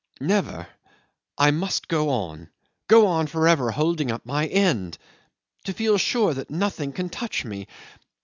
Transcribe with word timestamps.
Never. 0.19 0.65
I 1.37 1.51
must 1.51 1.87
go 1.87 2.09
on, 2.09 2.49
go 2.87 3.05
on 3.05 3.27
for 3.27 3.47
ever 3.47 3.69
holding 3.69 4.09
up 4.09 4.25
my 4.25 4.47
end, 4.47 4.97
to 5.65 5.73
feel 5.75 5.99
sure 5.99 6.33
that 6.33 6.49
nothing 6.49 6.91
can 6.91 7.07
touch 7.09 7.45
me. 7.45 7.67